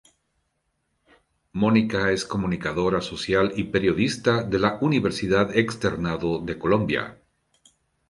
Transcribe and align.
Mónica 1.63 2.09
es 2.09 2.25
Comunicadora 2.25 3.01
social 3.01 3.53
y 3.55 3.65
periodista 3.65 4.41
de 4.41 4.57
la 4.57 4.79
Universidad 4.81 5.55
Externado 5.55 6.39
de 6.39 6.57
Colombia. 6.57 7.19